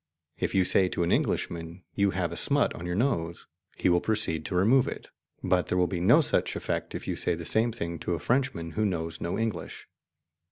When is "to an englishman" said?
0.89-1.83